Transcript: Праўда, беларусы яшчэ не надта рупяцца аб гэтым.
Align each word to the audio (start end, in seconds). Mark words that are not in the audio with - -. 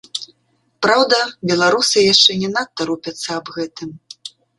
Праўда, 0.85 1.19
беларусы 1.51 1.97
яшчэ 2.13 2.31
не 2.45 2.49
надта 2.55 2.81
рупяцца 2.91 3.29
аб 3.37 3.53
гэтым. 3.59 3.93